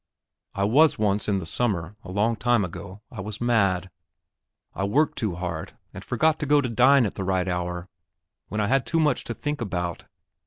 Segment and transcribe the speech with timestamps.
[0.57, 3.91] It was once in the summer, a long time ago, I was mad;
[4.73, 7.87] I worked too hard, and forgot to go to dine at the right hour,
[8.47, 10.05] when I had too much to think about.